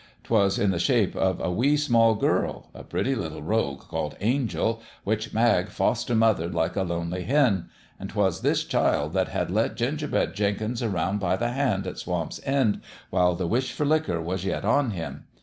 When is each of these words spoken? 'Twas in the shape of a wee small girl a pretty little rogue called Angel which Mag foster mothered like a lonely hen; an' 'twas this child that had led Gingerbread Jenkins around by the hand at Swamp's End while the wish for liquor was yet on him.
'Twas 0.23 0.57
in 0.57 0.71
the 0.71 0.79
shape 0.79 1.15
of 1.15 1.39
a 1.39 1.51
wee 1.51 1.77
small 1.77 2.15
girl 2.15 2.71
a 2.73 2.83
pretty 2.83 3.13
little 3.13 3.43
rogue 3.43 3.81
called 3.81 4.17
Angel 4.19 4.81
which 5.03 5.31
Mag 5.31 5.69
foster 5.69 6.15
mothered 6.15 6.55
like 6.55 6.75
a 6.75 6.81
lonely 6.81 7.21
hen; 7.21 7.69
an' 7.99 8.07
'twas 8.07 8.41
this 8.41 8.63
child 8.63 9.13
that 9.13 9.27
had 9.27 9.51
led 9.51 9.77
Gingerbread 9.77 10.33
Jenkins 10.33 10.81
around 10.81 11.19
by 11.19 11.35
the 11.35 11.49
hand 11.49 11.85
at 11.85 11.99
Swamp's 11.99 12.41
End 12.43 12.81
while 13.11 13.35
the 13.35 13.45
wish 13.45 13.73
for 13.73 13.85
liquor 13.85 14.19
was 14.19 14.43
yet 14.43 14.65
on 14.65 14.89
him. 14.89 15.25